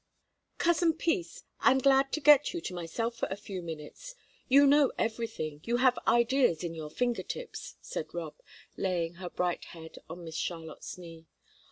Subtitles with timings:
[0.57, 4.15] "Cousin Peace, I'm glad to get you to myself for a few minutes;
[4.49, 8.33] you know everything, you have ideas in your finger tips," said Rob,
[8.75, 11.27] laying her bright head on Miss Charlotte's knee.